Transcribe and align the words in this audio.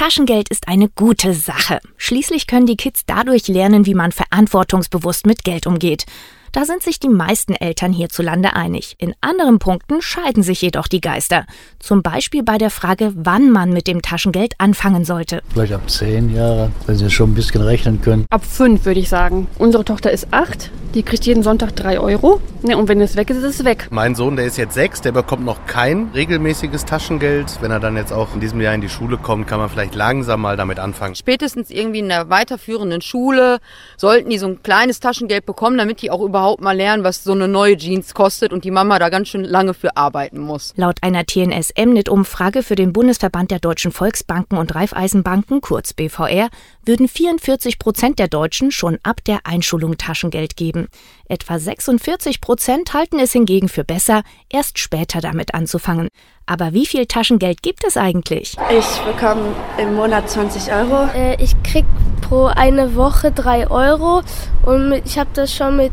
Taschengeld 0.00 0.48
ist 0.48 0.66
eine 0.66 0.88
gute 0.88 1.34
Sache. 1.34 1.78
Schließlich 1.98 2.46
können 2.46 2.64
die 2.64 2.78
Kids 2.78 3.02
dadurch 3.04 3.48
lernen, 3.48 3.84
wie 3.84 3.92
man 3.92 4.12
verantwortungsbewusst 4.12 5.26
mit 5.26 5.44
Geld 5.44 5.66
umgeht. 5.66 6.06
Da 6.52 6.64
sind 6.64 6.82
sich 6.82 6.98
die 6.98 7.10
meisten 7.10 7.52
Eltern 7.52 7.92
hierzulande 7.92 8.56
einig. 8.56 8.96
In 8.96 9.14
anderen 9.20 9.58
Punkten 9.58 10.00
scheiden 10.00 10.42
sich 10.42 10.62
jedoch 10.62 10.88
die 10.88 11.02
Geister. 11.02 11.44
Zum 11.78 12.02
Beispiel 12.02 12.42
bei 12.42 12.56
der 12.56 12.70
Frage, 12.70 13.12
wann 13.14 13.50
man 13.50 13.74
mit 13.74 13.86
dem 13.86 14.00
Taschengeld 14.00 14.54
anfangen 14.56 15.04
sollte. 15.04 15.42
Vielleicht 15.52 15.74
ab 15.74 15.88
zehn 15.90 16.34
Jahre, 16.34 16.72
wenn 16.86 16.96
sie 16.96 17.10
schon 17.10 17.32
ein 17.32 17.34
bisschen 17.34 17.60
rechnen 17.60 18.00
können. 18.00 18.24
Ab 18.30 18.44
fünf 18.44 18.86
würde 18.86 19.00
ich 19.00 19.10
sagen. 19.10 19.48
Unsere 19.58 19.84
Tochter 19.84 20.10
ist 20.10 20.28
acht. 20.30 20.70
Die 20.94 21.02
kriegt 21.02 21.26
jeden 21.26 21.44
Sonntag 21.44 21.76
drei 21.76 22.00
Euro. 22.00 22.40
Ne, 22.62 22.76
und 22.76 22.90
wenn 22.90 23.00
es 23.00 23.16
weg 23.16 23.30
ist, 23.30 23.38
ist 23.38 23.60
es 23.60 23.64
weg. 23.64 23.88
Mein 23.90 24.14
Sohn, 24.14 24.36
der 24.36 24.44
ist 24.44 24.58
jetzt 24.58 24.74
sechs, 24.74 25.00
der 25.00 25.12
bekommt 25.12 25.46
noch 25.46 25.64
kein 25.64 26.10
regelmäßiges 26.14 26.84
Taschengeld. 26.84 27.56
Wenn 27.62 27.70
er 27.70 27.80
dann 27.80 27.96
jetzt 27.96 28.12
auch 28.12 28.34
in 28.34 28.40
diesem 28.40 28.60
Jahr 28.60 28.74
in 28.74 28.82
die 28.82 28.90
Schule 28.90 29.16
kommt, 29.16 29.46
kann 29.46 29.58
man 29.58 29.70
vielleicht 29.70 29.94
langsam 29.94 30.42
mal 30.42 30.58
damit 30.58 30.78
anfangen. 30.78 31.14
Spätestens 31.14 31.70
irgendwie 31.70 32.00
in 32.00 32.10
der 32.10 32.28
weiterführenden 32.28 33.00
Schule 33.00 33.60
sollten 33.96 34.28
die 34.28 34.36
so 34.36 34.46
ein 34.46 34.62
kleines 34.62 35.00
Taschengeld 35.00 35.46
bekommen, 35.46 35.78
damit 35.78 36.02
die 36.02 36.10
auch 36.10 36.20
überhaupt 36.20 36.60
mal 36.60 36.76
lernen, 36.76 37.02
was 37.02 37.24
so 37.24 37.32
eine 37.32 37.48
neue 37.48 37.78
Jeans 37.78 38.12
kostet 38.12 38.52
und 38.52 38.64
die 38.64 38.70
Mama 38.70 38.98
da 38.98 39.08
ganz 39.08 39.28
schön 39.28 39.44
lange 39.44 39.72
für 39.72 39.96
arbeiten 39.96 40.38
muss. 40.38 40.74
Laut 40.76 40.98
einer 41.00 41.24
TNS-Mnet-Umfrage 41.24 42.62
für 42.62 42.74
den 42.74 42.92
Bundesverband 42.92 43.50
der 43.50 43.60
Deutschen 43.60 43.90
Volksbanken 43.90 44.58
und 44.58 44.74
Raiffeisenbanken, 44.74 45.62
kurz 45.62 45.94
BVR, 45.94 46.50
würden 46.84 47.08
44 47.08 47.78
Prozent 47.78 48.18
der 48.18 48.28
Deutschen 48.28 48.70
schon 48.70 48.98
ab 49.02 49.24
der 49.24 49.40
Einschulung 49.44 49.96
Taschengeld 49.96 50.56
geben. 50.56 50.88
Etwa 51.26 51.58
46 51.58 52.42
Prozent 52.42 52.49
halten 52.92 53.18
es 53.20 53.32
hingegen 53.32 53.68
für 53.68 53.84
besser, 53.84 54.22
erst 54.48 54.78
später 54.78 55.20
damit 55.20 55.54
anzufangen. 55.54 56.08
Aber 56.46 56.72
wie 56.72 56.84
viel 56.84 57.06
Taschengeld 57.06 57.62
gibt 57.62 57.84
es 57.84 57.96
eigentlich? 57.96 58.56
Ich 58.76 59.00
bekomme 59.02 59.54
im 59.78 59.94
Monat 59.94 60.28
20 60.28 60.72
Euro. 60.72 61.08
Äh, 61.14 61.40
ich 61.40 61.54
krieg 61.62 61.84
pro 62.20 62.46
eine 62.46 62.96
Woche 62.96 63.30
3 63.30 63.70
Euro 63.70 64.22
und 64.66 64.94
ich 65.04 65.16
habe 65.16 65.30
das 65.32 65.54
schon 65.54 65.76
mit 65.76 65.92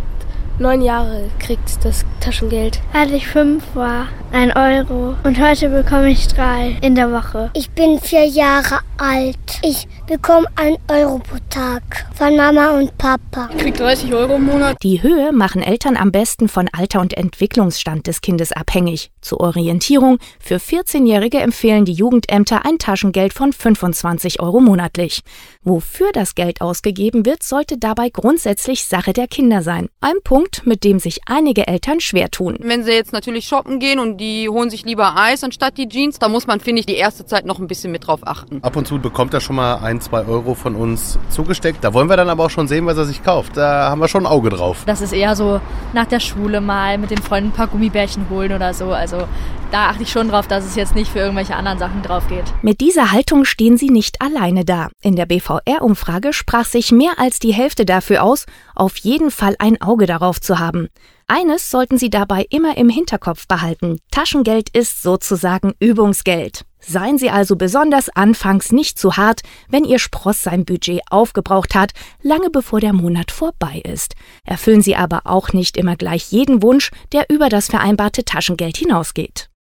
neun 0.60 0.82
Jahren 0.82 1.30
kriegt 1.40 1.84
das 1.84 2.06
Taschengeld. 2.20 2.80
Als 2.94 3.12
ich 3.12 3.28
fünf 3.28 3.64
war, 3.74 4.08
ein 4.32 4.52
Euro. 4.56 5.16
Und 5.24 5.40
heute 5.40 5.70
bekomme 5.70 6.10
ich 6.10 6.28
drei 6.28 6.78
in 6.82 6.96
der 6.96 7.12
Woche. 7.12 7.50
Ich 7.54 7.70
bin 7.72 8.00
vier 8.00 8.26
Jahre 8.26 8.80
alt. 8.98 9.38
Ich 9.62 9.88
bekomme 10.08 10.48
ein 10.56 10.78
Euro 10.90 11.20
pro 11.20 11.38
Tag 11.50 12.08
von 12.16 12.36
Mama 12.36 12.72
und 12.72 12.98
Papa. 12.98 13.50
Ich 13.52 13.58
krieg 13.58 13.76
30 13.76 14.14
Euro 14.14 14.36
im 14.36 14.46
Monat. 14.46 14.78
Die 14.84 15.02
Höhe 15.02 15.32
machen 15.32 15.62
Eltern 15.62 15.98
am 15.98 16.12
besten 16.12 16.48
von 16.50 16.70
Alter 16.72 17.02
und 17.02 17.14
Entwicklungsstand 17.14 18.08
des 18.08 18.22
Kindes 18.22 18.52
abhängig. 18.52 19.12
Zur 19.22 19.42
Orientierung, 19.42 20.18
für 20.40 20.58
14-Jährige 20.58 21.40
empfehlen 21.40 21.86
die 21.86 21.94
Jugendämter 21.94 22.66
ein 22.66 22.78
Taschengeld 22.80 23.34
von 23.34 23.54
25 23.54 24.40
Euro 24.40 24.60
monatlich. 24.60 25.22
Wofür 25.64 26.12
das 26.14 26.36
Geld 26.36 26.62
ausgegeben 26.62 27.26
wird, 27.26 27.44
sollte 27.44 27.78
dabei 27.78 28.10
grundsätzlich 28.10 28.86
Sache 28.86 29.14
der 29.14 29.28
Kinder 29.28 29.62
sein. 29.62 29.90
Ein 30.02 30.16
Punkt, 30.24 30.47
mit 30.66 30.84
dem 30.84 31.00
sich 31.00 31.22
einige 31.26 31.68
Eltern 31.68 32.00
schwer 32.00 32.30
tun. 32.30 32.58
Wenn 32.60 32.84
sie 32.84 32.92
jetzt 32.92 33.14
natürlich 33.14 33.46
shoppen 33.46 33.80
gehen 33.80 34.00
und 34.00 34.18
die 34.18 34.50
holen 34.50 34.70
sich 34.70 34.86
lieber 34.86 35.18
Eis 35.18 35.44
anstatt 35.44 35.78
die 35.78 35.88
Jeans, 35.88 36.20
da 36.20 36.30
muss 36.30 36.48
man, 36.48 36.60
finde 36.60 36.80
ich, 36.80 36.86
die 36.86 36.96
erste 36.96 37.26
Zeit 37.26 37.46
noch 37.46 37.60
ein 37.60 37.68
bisschen 37.68 37.92
mit 37.92 38.08
drauf 38.08 38.22
achten. 38.24 38.60
Ab 38.64 38.76
und 38.76 38.88
zu 38.88 39.00
bekommt 39.00 39.34
er 39.34 39.42
schon 39.42 39.56
mal 39.56 39.76
ein, 39.76 40.02
zwei 40.02 40.26
Euro 40.26 40.54
von 40.54 40.76
uns 40.76 41.20
zugesteckt. 41.30 41.84
Da 41.84 41.94
wollen 41.94 42.10
wir 42.10 42.18
dann 42.18 42.30
aber 42.30 42.46
auch 42.46 42.50
schon 42.50 42.68
sehen, 42.68 42.86
was 42.86 42.98
er 42.98 43.06
sich 43.06 43.24
kauft. 43.24 43.58
Da 43.58 43.90
haben 43.90 44.00
wir 44.00 44.08
schon 44.08 44.24
ein 44.24 44.32
Auge 44.32 44.50
drauf. 44.50 44.84
Das 44.86 45.02
ist 45.02 45.14
eher 45.14 45.36
so 45.36 45.62
nach 45.94 46.06
der 46.06 46.20
Schule 46.20 46.62
mal 46.62 46.98
mit 46.98 47.12
den 47.12 47.22
Freunden 47.22 47.50
ein 47.50 47.54
paar 47.54 47.68
Gummibärchen 47.68 48.30
holen 48.30 48.54
oder 48.54 48.74
so. 48.74 48.92
Also 48.92 49.28
da 49.72 49.90
achte 49.90 50.04
ich 50.04 50.12
schon 50.12 50.30
drauf, 50.30 50.48
dass 50.48 50.66
es 50.66 50.76
jetzt 50.76 50.96
nicht 50.96 51.12
für 51.12 51.20
irgendwelche 51.20 51.56
anderen 51.56 51.78
Sachen 51.78 52.02
drauf 52.02 52.28
geht. 52.28 52.46
Mit 52.62 52.80
dieser 52.80 53.12
Haltung 53.12 53.44
stehen 53.44 53.78
sie 53.78 53.90
nicht 53.90 54.22
alleine 54.22 54.64
da. 54.64 54.90
In 55.02 55.16
der 55.16 55.26
BVR-Umfrage 55.26 56.32
sprach 56.32 56.66
sich 56.66 56.92
mehr 56.92 57.14
als 57.18 57.40
die 57.40 57.54
Hälfte 57.54 57.86
dafür 57.86 58.24
aus, 58.24 58.46
auf 58.76 58.98
jeden 58.98 59.32
Fall 59.32 59.56
ein 59.60 59.82
Auge 59.82 60.06
darauf 60.06 60.37
zu 60.42 60.60
haben. 60.60 60.90
Eines 61.28 61.70
sollten 61.70 61.98
Sie 61.98 62.10
dabei 62.10 62.46
immer 62.50 62.78
im 62.78 62.90
Hinterkopf 62.90 63.48
behalten. 63.48 64.00
Taschengeld 64.12 64.70
ist 64.70 65.02
sozusagen 65.02 65.74
Übungsgeld. 65.80 66.64
Seien 66.80 67.18
Sie 67.18 67.30
also 67.30 67.56
besonders 67.56 68.10
anfangs 68.10 68.72
nicht 68.72 68.98
zu 68.98 69.18
hart, 69.18 69.42
wenn 69.68 69.84
Ihr 69.84 70.00
Spross 70.00 70.42
sein 70.44 70.64
Budget 70.64 71.02
aufgebraucht 71.10 71.76
hat, 71.76 71.92
lange 72.22 72.50
bevor 72.50 72.80
der 72.80 72.94
Monat 72.94 73.32
vorbei 73.32 73.82
ist. 73.84 74.16
Erfüllen 74.46 74.82
Sie 74.82 74.96
aber 74.96 75.22
auch 75.26 75.52
nicht 75.54 75.76
immer 75.76 75.96
gleich 75.96 76.32
jeden 76.32 76.62
Wunsch, 76.62 76.92
der 77.12 77.26
über 77.30 77.50
das 77.50 77.68
vereinbarte 77.68 78.24
Taschengeld 78.24 78.78
hinausgeht. 78.78 79.50